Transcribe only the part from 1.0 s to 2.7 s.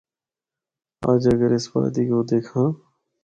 اَجّ اگر اس وادی کو دِکھّاں۔